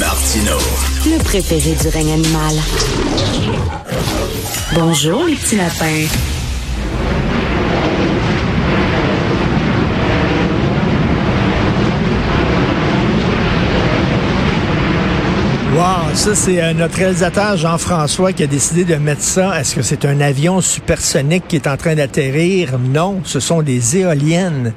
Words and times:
Martino. 0.00 0.56
Le 1.06 1.22
préféré 1.24 1.74
du 1.74 1.88
règne 1.88 2.12
animal. 2.12 2.54
Bonjour, 4.74 5.24
les 5.24 5.34
petits 5.34 5.56
lapins. 5.56 6.06
Wow, 15.74 16.14
ça 16.14 16.34
c'est 16.34 16.62
euh, 16.62 16.72
notre 16.74 16.96
réalisateur 16.96 17.56
Jean-François 17.56 18.32
qui 18.32 18.42
a 18.42 18.46
décidé 18.46 18.84
de 18.84 18.96
mettre 18.96 19.22
ça. 19.22 19.60
Est-ce 19.60 19.74
que 19.74 19.82
c'est 19.82 20.04
un 20.04 20.20
avion 20.20 20.60
supersonique 20.60 21.44
qui 21.46 21.56
est 21.56 21.66
en 21.66 21.76
train 21.76 21.94
d'atterrir? 21.94 22.78
Non, 22.78 23.20
ce 23.24 23.38
sont 23.38 23.62
des 23.62 23.96
éoliennes 23.96 24.72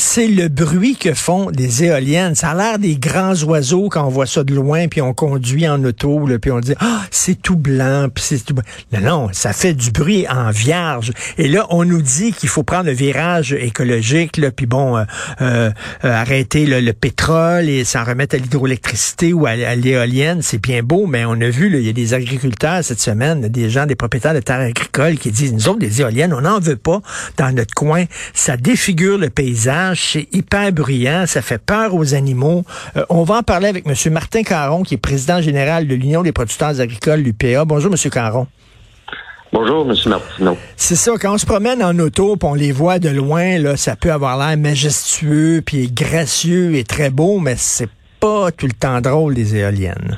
c'est 0.00 0.28
le 0.28 0.48
bruit 0.48 0.96
que 0.96 1.12
font 1.12 1.50
des 1.50 1.84
éoliennes. 1.84 2.34
Ça 2.34 2.50
a 2.50 2.54
l'air 2.54 2.78
des 2.78 2.96
grands 2.96 3.34
oiseaux 3.42 3.90
quand 3.90 4.02
on 4.06 4.08
voit 4.08 4.26
ça 4.26 4.42
de 4.42 4.54
loin, 4.54 4.88
puis 4.88 5.02
on 5.02 5.12
conduit 5.12 5.68
en 5.68 5.84
auto, 5.84 6.26
puis 6.40 6.50
on 6.50 6.58
dit 6.58 6.72
ah 6.80 7.02
c'est 7.10 7.40
tout 7.40 7.56
blanc, 7.56 8.08
puis 8.12 8.24
c'est 8.26 8.42
tout. 8.42 8.54
Non 8.94 9.00
non, 9.00 9.28
ça 9.32 9.52
fait 9.52 9.74
du 9.74 9.90
bruit 9.90 10.26
en 10.26 10.50
vierge. 10.50 11.12
Et 11.36 11.48
là 11.48 11.66
on 11.68 11.84
nous 11.84 12.00
dit 12.00 12.32
qu'il 12.32 12.48
faut 12.48 12.62
prendre 12.62 12.86
le 12.86 12.92
virage 12.92 13.52
écologique, 13.52 14.38
là, 14.38 14.50
puis 14.50 14.64
bon 14.64 14.96
euh, 14.96 15.04
euh, 15.42 15.70
euh, 16.04 16.12
arrêter 16.12 16.64
le 16.64 16.92
pétrole 16.92 17.68
et 17.68 17.84
s'en 17.84 18.02
remettre 18.02 18.34
à 18.34 18.38
l'hydroélectricité 18.38 19.34
ou 19.34 19.44
à, 19.44 19.54
l'éolienne. 19.54 20.40
C'est 20.40 20.62
bien 20.62 20.82
beau, 20.82 21.06
mais 21.06 21.26
on 21.26 21.32
a 21.32 21.50
vu 21.50 21.70
il 21.78 21.86
y 21.86 21.90
a 21.90 21.92
des 21.92 22.14
agriculteurs 22.14 22.82
cette 22.82 23.00
semaine, 23.00 23.42
des 23.48 23.68
gens, 23.68 23.84
des 23.84 23.96
propriétaires 23.96 24.34
de 24.34 24.40
terres 24.40 24.60
agricoles 24.60 25.18
qui 25.18 25.30
disent 25.30 25.52
nous 25.52 25.68
autres 25.68 25.80
des 25.80 26.00
éoliennes, 26.00 26.32
on 26.32 26.40
n'en 26.40 26.58
veut 26.58 26.76
pas 26.76 27.02
dans 27.36 27.54
notre 27.54 27.74
coin. 27.74 28.06
Ça 28.32 28.56
défigure 28.56 29.18
le 29.18 29.28
paysage 29.28 29.89
c'est 29.94 30.28
hyper 30.32 30.72
bruyant, 30.72 31.24
ça 31.26 31.42
fait 31.42 31.62
peur 31.62 31.94
aux 31.94 32.14
animaux. 32.14 32.64
Euh, 32.96 33.04
on 33.08 33.22
va 33.24 33.36
en 33.36 33.42
parler 33.42 33.68
avec 33.68 33.86
M. 33.86 33.94
Martin 34.12 34.42
Caron, 34.42 34.82
qui 34.82 34.94
est 34.94 34.98
président 34.98 35.40
général 35.40 35.86
de 35.86 35.94
l'Union 35.94 36.22
des 36.22 36.32
producteurs 36.32 36.80
agricoles, 36.80 37.20
l'UPA. 37.20 37.64
Bonjour, 37.64 37.92
M. 37.92 38.10
Caron. 38.10 38.46
Bonjour, 39.52 39.90
M. 39.90 39.96
Martineau. 40.06 40.56
C'est 40.76 40.94
ça, 40.94 41.12
quand 41.20 41.34
on 41.34 41.38
se 41.38 41.46
promène 41.46 41.82
en 41.82 41.98
auto, 41.98 42.36
puis 42.36 42.48
on 42.48 42.54
les 42.54 42.70
voit 42.70 42.98
de 42.98 43.08
loin, 43.08 43.58
là, 43.58 43.76
ça 43.76 43.96
peut 43.96 44.12
avoir 44.12 44.38
l'air 44.38 44.56
majestueux, 44.56 45.62
puis 45.64 45.90
gracieux 45.90 46.76
et 46.76 46.84
très 46.84 47.10
beau, 47.10 47.40
mais 47.40 47.56
c'est 47.56 47.90
pas 48.20 48.52
tout 48.52 48.66
le 48.66 48.72
temps 48.72 49.00
drôle, 49.00 49.34
les 49.34 49.56
éoliennes. 49.56 50.16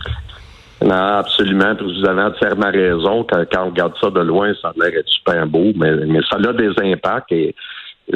Non, 0.84 1.18
absolument. 1.18 1.74
Vous 1.80 2.08
avez 2.08 2.22
entièrement 2.22 2.70
raison. 2.70 3.24
Quand, 3.24 3.44
on 3.58 3.70
regarde 3.70 3.94
ça 4.00 4.10
de 4.10 4.20
loin, 4.20 4.52
ça 4.60 4.68
a 4.68 4.72
l'air 4.76 5.02
super 5.06 5.46
beau, 5.46 5.72
mais, 5.76 5.92
mais 6.06 6.20
ça 6.28 6.36
a 6.36 6.52
des 6.52 6.72
impacts 6.92 7.32
et 7.32 7.54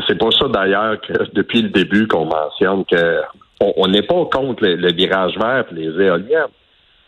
c'est 0.06 0.18
pour 0.18 0.32
ça 0.32 0.48
d'ailleurs 0.48 1.00
que 1.00 1.12
depuis 1.32 1.62
le 1.62 1.68
début 1.68 2.06
qu'on 2.06 2.26
mentionne 2.26 2.84
que 2.84 3.20
on 3.60 3.88
n'est 3.88 4.02
pas 4.02 4.24
contre 4.26 4.64
le, 4.66 4.92
virage 4.92 5.36
vert 5.38 5.64
et 5.70 5.74
les 5.74 6.04
éoliennes, 6.04 6.52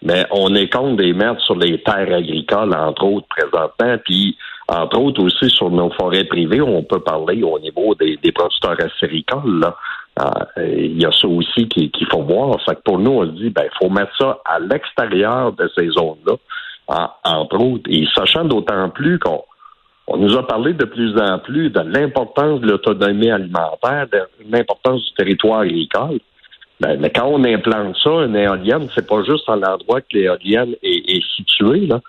mais 0.03 0.25
on 0.31 0.55
est 0.55 0.73
contre 0.73 0.97
des 0.97 1.13
mettre 1.13 1.43
sur 1.43 1.57
les 1.57 1.83
terres 1.83 2.15
agricoles, 2.15 2.75
entre 2.75 3.05
autres, 3.05 3.27
présentement, 3.29 3.99
puis 4.05 4.37
entre 4.69 4.99
autres 4.99 5.23
aussi 5.23 5.51
sur 5.51 5.71
nos 5.71 5.91
forêts 5.91 6.25
privées, 6.25 6.61
on 6.61 6.83
peut 6.83 7.01
parler 7.01 7.43
au 7.43 7.59
niveau 7.59 7.95
des, 7.95 8.19
producteurs 8.33 8.77
acéricoles. 8.81 9.67
Euh, 10.19 10.25
il 10.67 11.01
y 11.01 11.07
a 11.07 11.13
ça 11.13 11.29
aussi 11.29 11.69
qu'il 11.69 12.07
faut 12.11 12.23
voir. 12.23 12.61
Fait 12.65 12.75
que 12.75 12.83
pour 12.83 12.99
nous, 12.99 13.13
on 13.13 13.27
se 13.27 13.31
dit, 13.33 13.51
ben, 13.51 13.69
faut 13.81 13.89
mettre 13.89 14.17
ça 14.17 14.39
à 14.45 14.59
l'extérieur 14.59 15.53
de 15.53 15.71
ces 15.77 15.89
zones-là, 15.89 16.37
entre 17.25 17.61
autres, 17.61 17.85
et 17.89 18.07
sachant 18.15 18.45
d'autant 18.45 18.91
plus 18.91 19.19
qu'on 19.19 19.43
on 20.09 20.17
nous 20.17 20.37
a 20.37 20.47
parlé 20.47 20.73
de 20.73 20.87
plus 20.87 21.17
en 21.19 21.39
plus 21.39 21.69
de 21.69 21.81
l'importance 21.81 22.61
de 22.61 22.67
l'autonomie 22.67 23.31
alimentaire, 23.31 24.07
de 24.11 24.23
l'importance 24.51 25.05
du 25.05 25.15
territoire 25.15 25.61
agricole. 25.61 26.19
Ben, 26.81 26.99
mais 26.99 27.11
quand 27.11 27.27
on 27.27 27.45
implante 27.45 27.97
ça, 28.03 28.11
une 28.25 28.37
éolienne, 28.37 28.89
c'est 28.95 29.07
pas 29.07 29.23
juste 29.25 29.49
à 29.49 29.57
l'endroit 29.57 30.01
que 30.01 30.17
l'éolienne 30.17 30.75
est, 30.83 31.23
située, 31.37 31.87
là. 31.87 32.01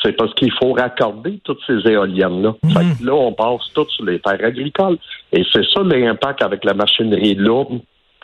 C'est 0.00 0.12
parce 0.12 0.32
qu'il 0.34 0.52
faut 0.52 0.74
raccorder 0.74 1.40
toutes 1.42 1.58
ces 1.66 1.78
éoliennes-là. 1.90 2.54
Mhm. 2.62 3.04
là, 3.04 3.14
on 3.14 3.32
passe 3.32 3.72
toutes 3.74 3.90
sur 3.90 4.04
les 4.04 4.20
terres 4.20 4.44
agricoles. 4.44 4.96
Et 5.32 5.42
c'est 5.52 5.64
ça 5.74 5.82
l'impact 5.82 6.40
avec 6.42 6.64
la 6.64 6.74
machinerie 6.74 7.34
lourde. 7.34 7.80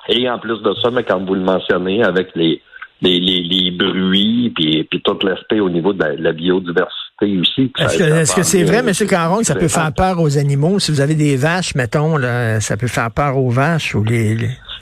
Et 0.09 0.31
en 0.31 0.39
plus 0.39 0.63
de 0.63 0.73
ça, 0.75 0.91
mais 0.93 1.03
comme 1.03 1.27
vous 1.27 1.35
le 1.35 1.41
mentionnez, 1.41 2.05
avec 2.05 2.29
les, 2.37 2.63
les, 3.11 3.43
les, 3.43 3.71
bruits, 3.71 4.53
puis, 4.55 4.85
puis 4.85 5.01
tout 5.03 5.19
l'aspect 5.27 5.61
au 5.61 5.71
niveau 5.71 5.93
de 5.93 6.05
la 6.05 6.33
biodiversité 6.33 7.05
est-ce 7.23 8.35
que 8.35 8.43
c'est 8.43 8.65
vrai, 8.65 8.79
M. 8.79 8.91
Caron, 9.09 9.39
que 9.39 9.45
ça 9.45 9.55
peut 9.55 9.69
faire 9.69 9.93
peur 9.97 10.21
aux 10.21 10.37
animaux? 10.37 10.79
Si 10.79 10.91
vous 10.91 11.01
avez 11.01 11.15
des 11.15 11.37
vaches, 11.37 11.75
mettons, 11.75 12.17
là, 12.17 12.61
ça 12.61 12.77
peut 12.77 12.89
faire 12.89 13.11
peur 13.11 13.37
aux 13.39 13.51
vaches 13.51 13.95
ou 13.95 14.05
les... 14.05 14.37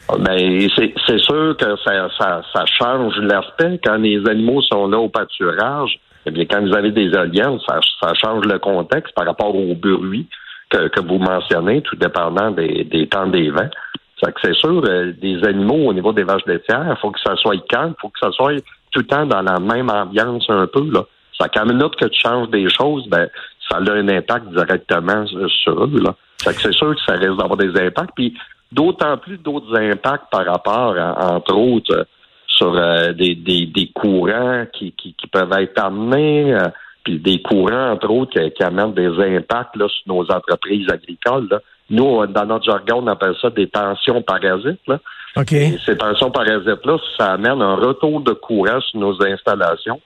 Ah, 0.09 0.15
ben, 0.19 0.69
c'est 0.77 1.19
sûr 1.21 1.56
que 1.59 1.77
ça, 1.84 2.09
ça, 2.19 2.43
ça 2.53 2.65
change 2.66 3.15
l'aspect. 3.19 3.78
Quand 3.84 3.97
les 3.97 4.19
animaux 4.28 4.62
sont 4.62 4.88
là 4.88 4.99
au 4.99 5.09
pâturage, 5.09 5.99
eh 6.27 6.31
bien, 6.31 6.44
quand 6.50 6.61
vous 6.62 6.75
avez 6.75 6.91
des 6.91 7.09
éoliennes, 7.09 7.59
ça, 7.69 7.78
ça 8.00 8.12
change 8.15 8.44
le 8.47 8.59
contexte 8.59 9.15
par 9.15 9.27
rapport 9.27 9.55
au 9.55 9.75
bruit 9.75 10.27
que, 10.71 10.88
que 10.88 11.00
vous 11.00 11.19
mentionnez, 11.19 11.82
tout 11.82 11.97
dépendant 11.97 12.50
des, 12.50 12.84
des 12.91 13.06
temps 13.06 13.27
des 13.27 13.50
vents. 13.50 13.71
C'est 14.43 14.55
sûr, 14.55 14.83
euh, 14.84 15.12
des 15.21 15.43
animaux 15.44 15.88
au 15.88 15.93
niveau 15.93 16.12
des 16.12 16.22
vaches 16.22 16.47
laitières, 16.47 16.87
il 16.88 17.00
faut 17.00 17.10
que 17.10 17.21
ça 17.25 17.34
soit 17.37 17.56
calme, 17.69 17.94
il 17.97 18.00
faut 18.00 18.09
que 18.09 18.21
ça 18.21 18.31
soit 18.31 18.55
tout 18.93 19.00
le 19.00 19.06
temps 19.06 19.27
dans 19.27 19.43
la 19.43 19.59
même 19.59 19.91
ambiance 19.91 20.44
un 20.49 20.66
peu. 20.66 20.88
Là. 20.93 21.05
Ça 21.41 21.49
qu'à 21.49 21.65
minute 21.65 21.97
que 21.97 22.06
tu 22.06 22.21
changes 22.21 22.49
des 22.50 22.69
choses, 22.69 23.09
ben, 23.09 23.28
ça 23.69 23.78
a 23.78 23.93
un 23.93 24.09
impact 24.09 24.49
directement 24.49 25.27
sur 25.27 25.84
eux. 25.84 26.00
Là. 26.00 26.15
que 26.44 26.61
c'est 26.61 26.72
sûr 26.72 26.94
que 26.94 27.00
ça 27.06 27.15
risque 27.15 27.37
d'avoir 27.37 27.56
des 27.56 27.77
impacts. 27.81 28.15
Puis 28.15 28.34
d'autant 28.71 29.16
plus 29.16 29.38
d'autres 29.38 29.77
impacts 29.77 30.31
par 30.31 30.47
rapport, 30.47 30.94
entre 30.99 31.56
autres, 31.56 32.06
sur 32.47 32.77
euh, 32.77 33.12
des, 33.12 33.34
des, 33.34 33.91
courants 33.93 34.66
qui, 34.72 34.93
qui, 34.93 35.15
qui, 35.15 35.27
peuvent 35.27 35.53
être 35.53 35.78
amenés, 35.82 36.55
euh, 36.55 36.69
puis 37.03 37.19
des 37.19 37.41
courants, 37.43 37.93
entre 37.93 38.11
autres, 38.11 38.38
qui, 38.50 38.62
amènent 38.62 38.94
des 38.94 39.37
impacts 39.37 39.77
là, 39.77 39.88
sur 39.88 40.15
nos 40.15 40.31
entreprises 40.31 40.88
agricoles. 40.91 41.49
Là. 41.50 41.61
Nous, 41.93 42.27
dans 42.27 42.47
notre 42.47 42.65
jargon, 42.65 43.03
on 43.03 43.07
appelle 43.07 43.35
ça 43.41 43.51
des 43.51 43.69
tensions 43.69 44.23
parasites. 44.23 44.81
Là. 44.89 44.99
ces 45.85 45.97
tensions 45.97 46.31
parasites-là, 46.31 46.97
ça 47.19 47.33
amène 47.33 47.61
un 47.61 47.75
retour 47.77 48.23
de 48.23 48.33
courant 48.33 48.81
sur 48.81 48.99
nos 48.99 49.23
installations 49.23 50.01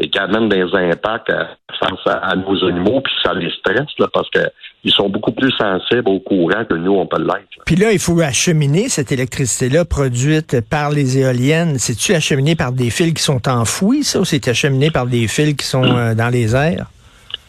et 0.00 0.10
qui 0.10 0.18
amène 0.18 0.48
des 0.48 0.64
impacts 0.74 1.32
face 1.80 2.06
à, 2.06 2.34
nos 2.36 2.64
animaux, 2.64 3.00
puis 3.00 3.12
ça 3.24 3.34
les 3.34 3.50
stresse, 3.50 3.88
là, 3.98 4.06
parce 4.12 4.28
qu'ils 4.30 4.92
sont 4.92 5.08
beaucoup 5.08 5.32
plus 5.32 5.50
sensibles 5.52 6.08
au 6.08 6.20
courant 6.20 6.64
que 6.64 6.74
nous, 6.74 6.92
on 6.92 7.06
peut 7.06 7.20
l'être. 7.20 7.64
Puis 7.66 7.76
là, 7.76 7.92
il 7.92 7.98
faut 7.98 8.20
acheminer 8.20 8.88
cette 8.88 9.10
électricité-là 9.10 9.84
produite 9.84 10.60
par 10.68 10.90
les 10.90 11.18
éoliennes. 11.18 11.78
C'est-tu 11.78 12.14
acheminé 12.14 12.54
par 12.54 12.72
des 12.72 12.90
fils 12.90 13.12
qui 13.12 13.22
sont 13.22 13.48
enfouis, 13.48 14.04
ça, 14.04 14.20
ou 14.20 14.24
c'est 14.24 14.46
acheminé 14.48 14.90
par 14.90 15.06
des 15.06 15.26
fils 15.28 15.56
qui 15.56 15.66
sont 15.66 15.84
euh, 15.84 16.14
dans 16.14 16.28
les 16.28 16.54
airs? 16.54 16.86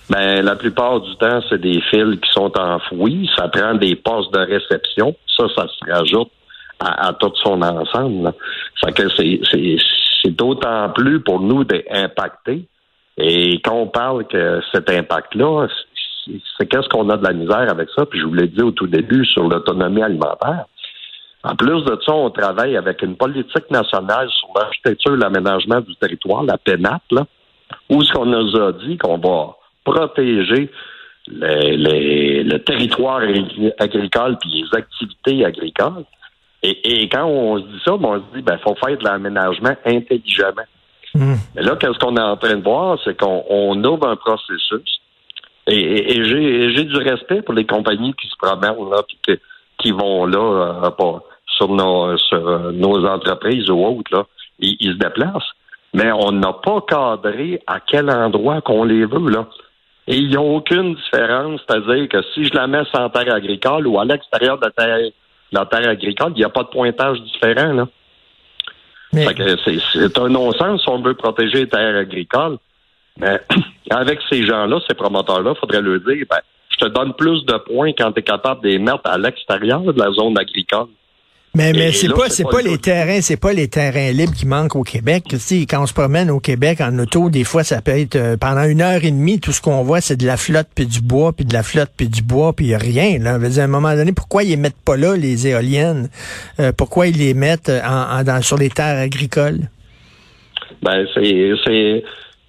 Ben, 0.10 0.42
la 0.44 0.56
plupart 0.56 1.02
du 1.02 1.16
temps, 1.18 1.40
c'est 1.50 1.62
des 1.62 1.82
fils 1.82 2.20
qui 2.20 2.32
sont 2.32 2.52
enfouis. 2.58 3.30
Ça 3.36 3.48
prend 3.48 3.76
des 3.76 3.96
postes 3.96 4.34
de 4.34 4.40
réception. 4.40 5.16
Ça, 5.38 5.46
ça 5.56 5.68
se 5.68 5.92
rajoute 5.92 6.32
à, 6.80 7.14
tout 7.14 7.32
son 7.44 7.62
ensemble. 7.62 8.34
Que 8.96 9.10
c'est 9.10 10.32
d'autant 10.32 10.90
plus 10.90 11.20
pour 11.22 11.40
nous 11.40 11.64
d'impacter. 11.64 12.66
Et 13.18 13.60
quand 13.62 13.76
on 13.76 13.88
parle 13.88 14.26
que 14.28 14.62
cet 14.72 14.90
impact-là, 14.90 15.68
c'est 16.58 16.66
qu'est-ce 16.68 16.88
qu'on 16.90 17.10
a 17.10 17.18
de 17.18 17.24
la 17.24 17.34
misère 17.34 17.70
avec 17.70 17.90
ça? 17.96 18.06
Puis 18.06 18.20
je 18.20 18.26
vous 18.26 18.34
l'ai 18.34 18.48
dit 18.48 18.62
au 18.62 18.72
tout 18.72 18.88
début 18.88 19.26
sur 19.26 19.48
l'autonomie 19.48 20.02
alimentaire. 20.02 20.66
En 21.44 21.56
plus 21.56 21.84
de 21.84 21.98
ça, 22.06 22.14
on 22.14 22.30
travaille 22.32 22.76
avec 22.76 23.02
une 23.02 23.16
politique 23.16 23.70
nationale 23.70 24.30
sur 24.30 24.50
l'architecture 24.56 25.14
et 25.14 25.18
l'aménagement 25.18 25.82
du 25.82 25.96
territoire, 25.96 26.44
la 26.44 26.58
PENAP, 26.58 27.02
là, 27.12 27.26
où 27.90 28.04
ce 28.04 28.12
qu'on 28.12 28.26
nous 28.26 28.56
a 28.58 28.74
dit 28.74 28.98
qu'on 28.98 29.18
va 29.18 29.56
protéger 29.92 30.70
le 31.28 32.58
territoire 32.58 33.22
agricole 33.80 34.38
puis 34.40 34.64
les 34.64 34.78
activités 34.78 35.46
agricoles. 35.46 36.06
Et, 36.62 37.08
quand 37.10 37.26
on 37.26 37.58
se 37.58 37.64
dit 37.64 37.82
ça, 37.86 37.96
ben, 37.98 38.10
on 38.10 38.16
se 38.16 38.36
dit 38.36 38.42
ben 38.42 38.58
faut 38.58 38.76
faire 38.76 38.98
de 38.98 39.04
l'aménagement 39.04 39.76
intelligemment. 39.86 40.68
Hmm. 41.16 41.36
Mais 41.56 41.64
là, 41.64 41.76
qu'est-ce 41.78 41.98
qu'on 42.00 42.16
est 42.18 42.22
en 42.22 42.38
train 42.38 42.58
de 42.58 42.64
voir, 42.64 43.00
c'est 43.04 43.18
qu'on 43.18 43.84
ouvre 43.84 44.08
un 44.08 44.16
processus. 44.16 45.02
Et, 45.68 46.18
et, 46.18 46.24
j'ai 46.26 46.84
du 46.84 46.98
respect 46.98 47.42
pour 47.42 47.54
les 47.54 47.66
compagnies 47.66 48.14
qui 48.14 48.28
se 48.28 48.36
promènent 48.38 48.90
là, 48.90 49.04
puis 49.08 49.38
qui 49.78 49.92
vont 49.92 50.26
là 50.26 50.84
euh, 50.90 51.20
sur 51.46 51.70
nos 51.70 52.18
sur 52.18 52.48
euh, 52.48 52.72
nos 52.74 53.06
entreprises 53.06 53.70
ou 53.70 53.86
autres 53.86 54.12
là, 54.12 54.26
ils, 54.60 54.76
ils 54.80 54.94
se 54.94 54.98
déplacent. 54.98 55.54
Mais 55.94 56.12
on 56.12 56.32
n'a 56.32 56.54
pas 56.54 56.82
cadré 56.88 57.62
à 57.66 57.80
quel 57.80 58.10
endroit 58.10 58.62
qu'on 58.62 58.84
les 58.84 59.06
veut 59.06 59.30
là. 59.30 59.48
Et 60.10 60.18
il 60.18 60.30
n'y 60.30 60.36
a 60.36 60.42
aucune 60.42 60.96
différence, 60.96 61.62
c'est-à-dire 61.68 62.10
que 62.10 62.18
si 62.34 62.44
je 62.46 62.54
la 62.56 62.66
mets 62.66 62.84
sans 62.92 63.10
terre 63.10 63.32
agricole 63.32 63.86
ou 63.86 64.00
à 64.00 64.06
l'extérieur 64.06 64.58
de 64.58 64.68
terre 64.70 65.12
la 65.52 65.66
terre 65.66 65.88
agricole, 65.88 66.32
il 66.36 66.40
n'y 66.40 66.44
a 66.44 66.50
pas 66.50 66.64
de 66.64 66.70
pointage 66.70 67.22
différent. 67.22 67.74
Là. 67.74 67.88
C'est 69.94 70.18
un 70.18 70.30
non-sens 70.30 70.82
si 70.82 70.90
on 70.90 71.02
veut 71.02 71.14
protéger 71.14 71.60
les 71.60 71.70
terres 71.70 71.96
agricoles. 71.96 72.58
Mais 73.20 73.40
avec 73.92 74.20
ces 74.30 74.44
gens-là, 74.44 74.80
ces 74.88 74.96
promoteurs-là, 74.96 75.54
il 75.56 75.60
faudrait 75.60 75.82
leur 75.82 76.00
dire 76.00 76.26
ben, 76.28 76.40
je 76.70 76.86
te 76.86 76.90
donne 76.90 77.14
plus 77.14 77.46
de 77.46 77.58
points 77.58 77.92
quand 77.94 78.12
tu 78.12 78.20
es 78.20 78.24
capable 78.24 78.64
de 78.64 78.70
les 78.70 78.80
mettre 78.80 79.06
à 79.06 79.18
l'extérieur 79.18 79.82
de 79.82 80.00
la 80.00 80.12
zone 80.12 80.38
agricole. 80.40 80.88
Mais, 81.56 81.74
mais 81.74 81.92
c'est 81.92 82.10
pas, 82.10 82.30
c'est 82.30 82.44
pas, 82.44 82.62
les 82.62 82.78
terrains, 82.78 83.22
c'est 83.22 83.40
pas 83.40 83.54
les 83.54 83.68
terrains 83.68 84.12
libres 84.12 84.34
qui 84.34 84.46
manquent 84.46 84.76
au 84.76 84.84
Québec. 84.84 85.24
Tu 85.28 85.62
quand 85.62 85.82
on 85.82 85.88
se 85.88 85.94
promène 85.94 86.30
au 86.30 86.40
Québec 86.40 86.80
en 86.80 86.98
auto, 87.00 87.30
des 87.32 87.44
fois, 87.44 87.64
ça 87.64 87.82
peut 87.82 87.98
être 87.98 88.16
euh, 88.16 88.38
pendant 88.38 88.64
une 88.64 88.82
heure 88.82 89.04
et 89.04 89.12
demie, 89.12 89.40
tout 89.40 89.52
ce 89.52 89.62
qu'on 89.62 89.82
voit, 89.82 90.00
c'est 90.00 90.16
de 90.16 90.28
la 90.28 90.38
flotte 90.38 90.68
puis 90.76 90.86
du 90.86 91.02
bois, 91.02 91.34
puis 91.34 91.46
de 91.46 91.54
la 91.54 91.64
flotte 91.64 91.90
puis 91.98 92.08
du 92.08 92.22
bois, 92.22 92.54
puis 92.54 92.68
y 92.68 92.76
a 92.76 92.78
rien. 92.78 93.18
Là. 93.20 93.34
à 93.34 93.64
un 93.64 93.68
moment 93.68 93.96
donné, 93.96 94.14
pourquoi 94.14 94.44
ils 94.44 94.60
mettent 94.60 94.82
pas 94.86 94.96
là 94.96 95.16
les 95.16 95.48
éoliennes? 95.48 96.10
Euh, 96.60 96.72
Pourquoi 96.72 97.08
ils 97.08 97.18
les 97.18 97.34
mettent 97.34 97.72
en, 97.72 98.24
dans, 98.24 98.42
sur 98.44 98.58
les 98.58 98.70
terres 98.70 99.00
agricoles? 99.00 99.70
Ben 100.84 101.06
c'est, 101.16 101.52
c'est, 101.66 102.04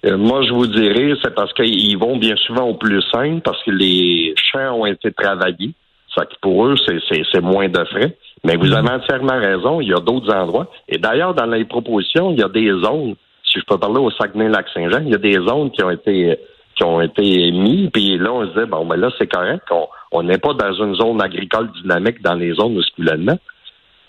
euh, 0.05 0.17
moi 0.17 0.43
je 0.43 0.53
vous 0.53 0.67
dirais, 0.67 1.13
c'est 1.23 1.33
parce 1.33 1.53
qu'ils 1.53 1.97
vont 1.97 2.17
bien 2.17 2.35
souvent 2.47 2.65
au 2.65 2.75
plus 2.75 3.01
simple, 3.11 3.41
parce 3.41 3.61
que 3.63 3.71
les 3.71 4.33
champs 4.51 4.79
ont 4.79 4.85
été 4.85 5.11
travaillés. 5.11 5.73
Ça 6.15 6.25
pour 6.41 6.65
eux, 6.65 6.75
c'est, 6.87 7.41
moins 7.41 7.69
de 7.69 7.83
frais. 7.85 8.17
Mais 8.43 8.57
vous 8.57 8.73
avez 8.73 8.89
entièrement 8.89 9.39
raison, 9.39 9.81
il 9.81 9.89
y 9.89 9.93
a 9.93 9.99
d'autres 9.99 10.33
endroits. 10.33 10.67
Et 10.89 10.97
d'ailleurs, 10.97 11.33
dans 11.33 11.45
les 11.45 11.63
propositions, 11.65 12.31
il 12.31 12.39
y 12.39 12.43
a 12.43 12.49
des 12.49 12.69
zones, 12.69 13.15
si 13.43 13.59
je 13.59 13.65
peux 13.65 13.77
parler 13.77 13.99
au 13.99 14.11
Saguenay-Lac-Saint-Jean, 14.11 15.03
il 15.05 15.11
y 15.11 15.15
a 15.15 15.19
des 15.19 15.35
zones 15.35 15.71
qui 15.71 15.83
ont 15.83 15.89
été 15.91 16.37
qui 16.75 16.83
ont 16.83 17.01
été 17.01 17.51
puis 17.93 18.17
là, 18.17 18.31
on 18.31 18.47
se 18.47 18.59
dit, 18.59 18.65
bon, 18.65 18.85
ben 18.85 18.95
là, 18.95 19.09
c'est 19.17 19.27
correct, 19.27 19.63
on 20.11 20.23
n'est 20.23 20.37
pas 20.37 20.53
dans 20.53 20.73
une 20.73 20.95
zone 20.95 21.21
agricole 21.21 21.69
dynamique 21.81 22.21
dans 22.21 22.35
les 22.35 22.53
zones 22.53 22.73
musculièrement. 22.73 23.37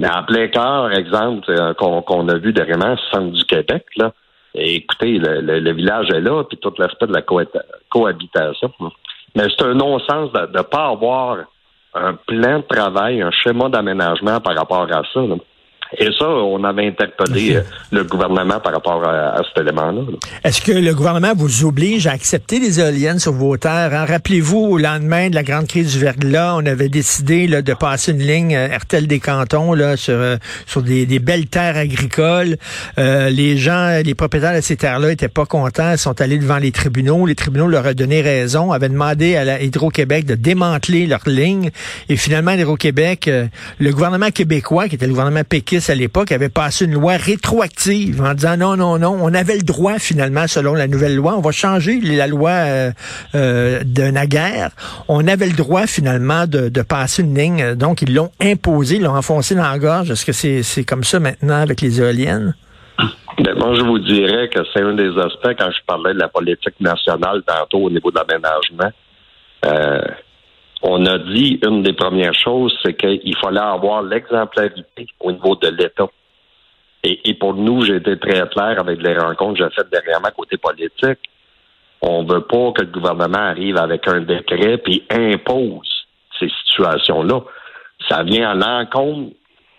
Mais 0.00 0.08
en 0.08 0.22
plein 0.24 0.48
cœur, 0.48 0.92
exemple, 0.92 1.50
euh, 1.50 1.74
qu'on 1.74 2.28
a 2.28 2.38
vu 2.38 2.52
dernièrement, 2.52 2.96
centre 3.12 3.32
du 3.32 3.44
Québec, 3.44 3.84
là, 3.96 4.12
écoutez, 4.54 5.18
le, 5.18 5.72
village 5.72 6.08
est 6.10 6.20
là, 6.20 6.44
puis 6.44 6.58
tout 6.58 6.72
l'aspect 6.78 7.06
de 7.06 7.12
la 7.12 7.22
cohabitation. 7.22 8.72
Mais 9.34 9.44
c'est 9.48 9.64
un 9.64 9.74
non-sens 9.74 10.32
de 10.32 10.58
ne 10.58 10.62
pas 10.62 10.88
avoir 10.88 11.38
un 11.94 12.14
plan 12.26 12.58
de 12.58 12.64
travail, 12.64 13.22
un 13.22 13.30
schéma 13.30 13.68
d'aménagement 13.68 14.40
par 14.40 14.56
rapport 14.56 14.82
à 14.90 15.02
ça. 15.12 15.20
Et 15.98 16.08
ça, 16.18 16.26
on 16.26 16.62
avait 16.64 16.86
interpellé 16.86 17.56
euh, 17.56 17.62
le 17.90 18.04
gouvernement 18.04 18.60
par 18.60 18.72
rapport 18.72 19.06
à, 19.06 19.40
cet 19.48 19.62
élément-là. 19.62 20.02
Est-ce 20.42 20.62
que 20.62 20.72
le 20.72 20.94
gouvernement 20.94 21.32
vous 21.36 21.64
oblige 21.64 22.06
à 22.06 22.12
accepter 22.12 22.60
des 22.60 22.80
éoliennes 22.80 23.18
sur 23.18 23.32
vos 23.32 23.56
terres? 23.58 23.92
Hein? 23.92 24.06
Rappelez-vous, 24.06 24.58
au 24.58 24.78
lendemain 24.78 25.28
de 25.28 25.34
la 25.34 25.42
grande 25.42 25.66
crise 25.66 25.92
du 25.92 25.98
verglas, 25.98 26.54
on 26.56 26.64
avait 26.64 26.88
décidé 26.88 27.46
là, 27.46 27.60
de 27.60 27.74
passer 27.74 28.12
une 28.12 28.20
ligne 28.20 28.56
euh, 28.56 28.76
RTL 28.76 29.06
des 29.06 29.20
cantons 29.20 29.74
là, 29.74 29.96
sur, 29.96 30.14
euh, 30.14 30.36
sur 30.66 30.82
des, 30.82 31.06
belles 31.18 31.46
terres 31.46 31.76
agricoles. 31.76 32.56
les 32.96 33.56
gens, 33.56 34.00
les 34.04 34.14
propriétaires 34.14 34.56
de 34.56 34.60
ces 34.60 34.76
terres-là 34.76 35.12
étaient 35.12 35.28
pas 35.28 35.44
contents, 35.44 35.92
ils 35.92 35.98
sont 35.98 36.20
allés 36.20 36.38
devant 36.38 36.58
les 36.58 36.72
tribunaux. 36.72 37.26
Les 37.26 37.34
tribunaux 37.34 37.68
leur 37.68 37.86
ont 37.86 37.92
donné 37.92 38.22
raison, 38.22 38.72
avaient 38.72 38.88
demandé 38.88 39.36
à 39.36 39.44
la 39.44 39.62
Hydro-Québec 39.62 40.24
de 40.24 40.34
démanteler 40.34 41.06
leur 41.06 41.20
ligne. 41.26 41.70
Et 42.08 42.16
finalement, 42.16 42.52
Hydro-Québec, 42.52 43.30
le 43.78 43.92
gouvernement 43.92 44.30
québécois, 44.30 44.88
qui 44.88 44.94
était 44.94 45.06
le 45.06 45.12
gouvernement 45.12 45.44
péquiste, 45.44 45.81
à 45.90 45.94
l'époque 45.94 46.32
avait 46.32 46.48
passé 46.48 46.84
une 46.84 46.94
loi 46.94 47.16
rétroactive 47.16 48.22
en 48.22 48.34
disant 48.34 48.56
non, 48.56 48.76
non, 48.76 48.98
non, 48.98 49.18
on 49.20 49.34
avait 49.34 49.56
le 49.56 49.62
droit 49.62 49.98
finalement, 49.98 50.46
selon 50.46 50.74
la 50.74 50.86
nouvelle 50.86 51.16
loi, 51.16 51.34
on 51.36 51.40
va 51.40 51.52
changer 51.52 52.00
la 52.00 52.26
loi 52.26 52.50
euh, 52.50 52.90
euh, 53.34 53.82
de 53.84 54.02
Naguère, 54.04 54.70
on 55.08 55.26
avait 55.26 55.46
le 55.46 55.56
droit 55.56 55.86
finalement 55.86 56.46
de, 56.46 56.82
passer 56.82 57.22
une 57.22 57.36
ligne, 57.36 57.74
donc 57.74 58.02
ils 58.02 58.12
l'ont 58.12 58.30
imposé, 58.40 58.96
ils 58.96 59.02
l'ont 59.02 59.16
enfoncé 59.16 59.54
dans 59.54 59.62
la 59.62 59.78
gorge. 59.78 60.10
Est-ce 60.10 60.26
que 60.26 60.32
c'est 60.32 60.84
comme 60.84 61.04
ça 61.04 61.20
maintenant 61.20 61.60
avec 61.62 61.80
les 61.80 62.00
éoliennes? 62.00 62.54
Ben, 63.38 63.54
moi, 63.56 63.74
je 63.74 63.82
vous 63.82 63.98
dirais 63.98 64.48
que 64.48 64.60
c'est 64.72 64.82
un 64.82 64.94
des 64.94 65.16
aspects 65.18 65.56
quand 65.58 65.70
je 65.70 65.84
parlais 65.86 66.12
de 66.12 66.18
la 66.18 66.28
politique 66.28 66.78
nationale 66.80 67.42
tantôt 67.46 67.78
au 67.78 67.90
niveau 67.90 68.10
de 68.10 68.16
l'aménagement. 68.16 68.92
Euh, 69.64 70.00
on 70.82 71.06
a 71.06 71.18
dit 71.18 71.60
une 71.64 71.82
des 71.82 71.92
premières 71.92 72.34
choses, 72.34 72.76
c'est 72.82 72.94
qu'il 72.94 73.36
fallait 73.36 73.60
avoir 73.60 74.02
l'exemplarité 74.02 75.06
au 75.20 75.32
niveau 75.32 75.54
de 75.56 75.68
l'État. 75.68 76.08
Et, 77.04 77.34
pour 77.34 77.54
nous, 77.54 77.82
j'ai 77.82 77.96
été 77.96 78.16
très 78.18 78.48
clair 78.48 78.76
avec 78.78 79.02
les 79.02 79.16
rencontres 79.16 79.58
que 79.58 79.64
j'ai 79.64 79.74
faites 79.74 79.90
dernièrement 79.90 80.28
côté 80.36 80.56
politique. 80.56 81.18
On 82.00 82.24
veut 82.24 82.42
pas 82.42 82.72
que 82.72 82.82
le 82.82 82.92
gouvernement 82.92 83.38
arrive 83.38 83.76
avec 83.76 84.06
un 84.06 84.20
décret 84.20 84.78
puis 84.78 85.02
impose 85.10 86.06
ces 86.38 86.48
situations-là. 86.64 87.40
Ça 88.08 88.22
vient 88.22 88.50
à 88.50 88.54
l'encontre 88.54 89.34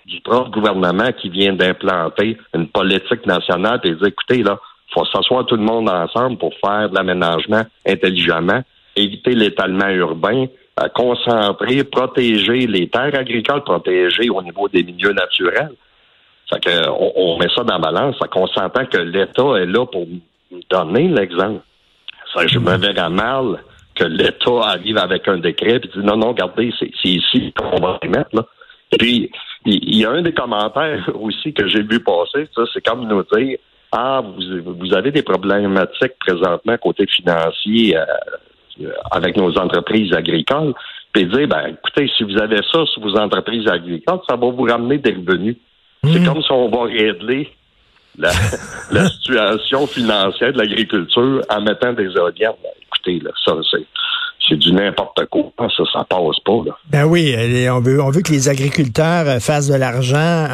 du 0.05 0.19
propre 0.19 0.51
gouvernement 0.51 1.11
qui 1.13 1.29
vient 1.29 1.53
d'implanter 1.53 2.37
une 2.53 2.67
politique 2.67 3.25
nationale 3.25 3.79
et 3.85 3.91
dire 3.91 4.07
écoutez, 4.07 4.43
là, 4.43 4.59
faut 4.93 5.05
s'asseoir 5.05 5.45
tout 5.45 5.55
le 5.55 5.63
monde 5.63 5.89
ensemble 5.89 6.37
pour 6.37 6.53
faire 6.63 6.89
de 6.89 6.95
l'aménagement 6.95 7.63
intelligemment, 7.87 8.61
éviter 8.95 9.31
l'étalement 9.31 9.89
urbain, 9.89 10.47
concentrer, 10.93 11.83
protéger 11.83 12.67
les 12.67 12.89
terres 12.89 13.15
agricoles, 13.15 13.63
protéger 13.63 14.29
au 14.29 14.41
niveau 14.41 14.67
des 14.67 14.83
milieux 14.83 15.13
naturels. 15.13 15.73
Ça 16.49 16.59
que 16.59 16.89
on, 16.89 17.37
met 17.37 17.47
ça 17.55 17.63
dans 17.63 17.75
la 17.75 17.79
balance, 17.79 18.17
ça 18.19 18.27
qu'on 18.27 18.47
que 18.47 18.97
l'État 18.97 19.57
est 19.57 19.65
là 19.65 19.85
pour 19.85 20.05
donner 20.69 21.07
l'exemple. 21.07 21.61
Ça, 22.33 22.47
je 22.47 22.59
me 22.59 22.75
verrais 22.77 23.09
mal 23.09 23.63
que 23.95 24.03
l'État 24.03 24.61
arrive 24.63 24.97
avec 24.97 25.27
un 25.27 25.37
décret 25.37 25.75
et 25.75 25.79
dit 25.79 26.03
non, 26.03 26.17
non, 26.17 26.29
regardez, 26.29 26.73
c'est 26.79 26.91
ici 27.03 27.53
qu'on 27.55 27.79
va 27.79 27.99
les 28.01 28.09
mettre. 28.09 28.29
Là. 28.33 28.45
Puis, 28.97 29.31
il 29.65 29.95
y 29.95 30.05
a 30.05 30.11
un 30.11 30.21
des 30.21 30.33
commentaires 30.33 31.09
aussi 31.19 31.53
que 31.53 31.67
j'ai 31.67 31.83
vu 31.83 31.99
passer, 31.99 32.47
ça, 32.55 32.63
c'est 32.73 32.85
comme 32.85 33.07
nous 33.07 33.23
dire 33.35 33.57
Ah, 33.91 34.21
vous, 34.23 34.75
vous 34.79 34.93
avez 34.93 35.11
des 35.11 35.23
problématiques 35.23 36.17
présentement 36.19 36.77
côté 36.77 37.05
financier, 37.07 37.95
euh, 37.95 38.05
avec 39.11 39.37
nos 39.37 39.57
entreprises 39.57 40.13
agricoles, 40.13 40.73
puis 41.11 41.25
dire, 41.25 41.47
ben, 41.47 41.67
écoutez, 41.67 42.09
si 42.17 42.23
vous 42.23 42.37
avez 42.37 42.57
ça 42.71 42.85
sur 42.85 43.01
vos 43.01 43.15
entreprises 43.17 43.67
agricoles, 43.67 44.19
ça 44.27 44.35
va 44.35 44.47
vous 44.49 44.63
ramener 44.63 44.97
des 44.97 45.13
revenus. 45.13 45.57
C'est 46.03 46.19
hmm. 46.19 46.25
comme 46.25 46.41
si 46.41 46.51
on 46.51 46.69
va 46.69 46.83
régler 46.83 47.49
la, 48.17 48.31
situation 49.09 49.87
financière 49.87 50.53
de 50.53 50.57
l'agriculture 50.57 51.41
en 51.49 51.61
mettant 51.61 51.93
des 51.93 52.11
éoliennes. 52.11 52.51
Ben, 52.61 52.69
écoutez, 52.81 53.19
là, 53.19 53.31
ça, 53.43 53.55
c'est 53.71 53.85
c'est 54.47 54.57
du 54.57 54.73
n'importe 54.73 55.25
quoi. 55.29 55.43
Ça, 55.57 55.83
ça 55.91 56.05
passe 56.09 56.39
pas. 56.45 56.61
Là. 56.65 56.77
Ben 56.89 57.05
oui, 57.05 57.35
on 57.69 57.79
veut, 57.79 58.01
on 58.01 58.09
veut 58.09 58.21
que 58.21 58.31
les 58.31 58.49
agriculteurs 58.49 59.27
euh, 59.27 59.39
fassent 59.39 59.67
de 59.67 59.75
l'argent 59.75 60.17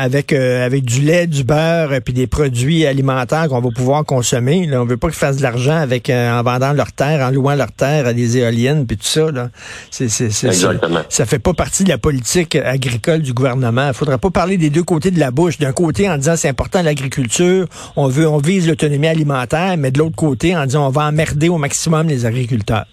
avec 0.00 0.32
euh, 0.32 0.64
avec 0.64 0.84
du 0.84 1.00
lait, 1.00 1.26
du 1.26 1.44
beurre, 1.44 1.92
et 1.92 2.00
puis 2.00 2.14
des 2.14 2.26
produits 2.26 2.86
alimentaires 2.86 3.48
qu'on 3.48 3.60
va 3.60 3.70
pouvoir 3.70 4.04
consommer. 4.04 4.66
Là. 4.66 4.80
On 4.80 4.84
veut 4.84 4.96
pas 4.96 5.08
qu'ils 5.08 5.18
fassent 5.18 5.38
de 5.38 5.42
l'argent 5.42 5.76
avec 5.76 6.08
euh, 6.08 6.38
en 6.38 6.42
vendant 6.42 6.72
leurs 6.72 6.92
terres, 6.92 7.26
en 7.26 7.30
louant 7.30 7.54
leurs 7.54 7.72
terres 7.72 8.06
à 8.06 8.12
des 8.12 8.38
éoliennes, 8.38 8.86
puis 8.86 8.96
tout 8.96 9.06
ça. 9.06 9.30
Là. 9.30 9.50
C'est, 9.90 10.08
c'est, 10.08 10.26
Exactement. 10.46 11.00
Ça, 11.08 11.26
fait 11.26 11.38
pas 11.38 11.54
partie 11.54 11.84
de 11.84 11.88
la 11.88 11.98
politique 11.98 12.56
agricole 12.56 13.22
du 13.22 13.32
gouvernement. 13.32 13.88
Il 13.88 13.94
faudrait 13.94 14.18
pas 14.18 14.30
parler 14.30 14.56
des 14.56 14.70
deux 14.70 14.84
côtés 14.84 15.10
de 15.10 15.18
la 15.18 15.30
bouche. 15.30 15.58
D'un 15.58 15.72
côté, 15.72 16.08
en 16.08 16.16
disant 16.16 16.36
c'est 16.36 16.48
important 16.48 16.82
l'agriculture, 16.82 17.66
on 17.96 18.06
veut, 18.06 18.28
on 18.28 18.38
vise 18.38 18.68
l'autonomie 18.68 19.08
alimentaire, 19.08 19.76
mais 19.76 19.90
de 19.90 19.98
l'autre 19.98 20.16
côté, 20.16 20.56
en 20.56 20.64
disant 20.64 20.86
on 20.86 20.90
va 20.90 21.06
emmerder 21.06 21.48
au 21.48 21.58
maximum 21.58 22.08
les 22.08 22.24
agriculteurs. 22.24 22.86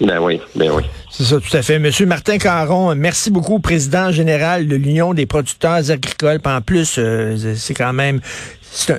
Ben 0.00 0.18
oui, 0.20 0.40
ben 0.54 0.70
oui. 0.70 0.84
C'est 1.10 1.24
ça, 1.24 1.40
tout 1.40 1.56
à 1.56 1.62
fait. 1.62 1.78
Monsieur 1.78 2.06
Martin 2.06 2.38
Caron, 2.38 2.94
merci 2.94 3.30
beaucoup, 3.30 3.58
président 3.58 4.12
général 4.12 4.68
de 4.68 4.76
l'Union 4.76 5.14
des 5.14 5.26
producteurs 5.26 5.90
agricoles. 5.90 6.38
en 6.44 6.60
plus, 6.60 6.96
euh, 6.98 7.54
c'est 7.56 7.74
quand 7.74 7.92
même, 7.92 8.20
c'est 8.70 8.92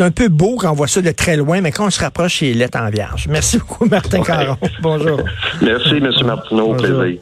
un, 0.00 0.10
peu 0.10 0.28
beau 0.28 0.56
quand 0.56 0.70
on 0.70 0.74
voit 0.74 0.88
ça 0.88 1.02
de 1.02 1.10
très 1.10 1.36
loin, 1.36 1.60
mais 1.60 1.72
quand 1.72 1.86
on 1.86 1.90
se 1.90 2.00
rapproche, 2.00 2.38
c'est 2.38 2.52
lettres 2.52 2.78
en 2.78 2.88
vierge. 2.88 3.26
Merci 3.28 3.58
beaucoup, 3.58 3.86
Martin 3.86 4.22
Caron. 4.22 4.56
Bonjour. 4.80 5.20
Merci, 5.62 6.00
Monsieur 6.00 6.24
Martineau. 6.24 6.74
Plaisir. 6.74 7.18